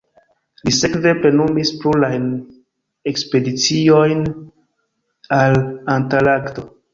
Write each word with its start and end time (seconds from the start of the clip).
Li 0.67 0.71
sekve 0.75 1.11
plenumis 1.25 1.71
plurajn 1.83 2.25
ekspediciojn 3.11 4.25
al 5.39 5.61
Antarkto. 5.99 6.67